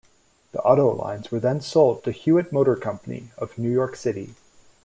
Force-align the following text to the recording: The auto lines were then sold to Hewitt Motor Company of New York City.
The 0.51 0.63
auto 0.63 0.95
lines 0.95 1.29
were 1.29 1.39
then 1.39 1.61
sold 1.61 2.03
to 2.05 2.11
Hewitt 2.11 2.51
Motor 2.51 2.75
Company 2.75 3.29
of 3.37 3.55
New 3.59 3.69
York 3.69 3.95
City. 3.95 4.33